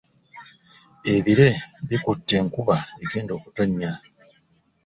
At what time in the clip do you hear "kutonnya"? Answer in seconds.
3.43-3.91